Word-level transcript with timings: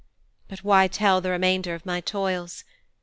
But 0.47 0.63
why 0.63 0.87
tell 0.87 1.21
the 1.21 1.29
remainder 1.29 1.75
of 1.75 1.85
my 1.85 2.01
toils? 2.01 2.63